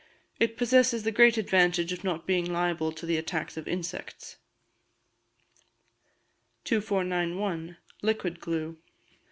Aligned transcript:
It 0.39 0.57
possesses 0.57 1.03
the 1.03 1.11
great 1.11 1.37
advantage 1.37 1.93
of 1.93 2.03
not 2.03 2.25
being 2.25 2.51
liable 2.51 2.91
to 2.91 3.05
the 3.05 3.17
attacks 3.17 3.55
of 3.55 3.67
insects. 3.67 4.37
2491. 6.63 7.77
Liquid 8.01 8.39
Glue. 8.39 8.79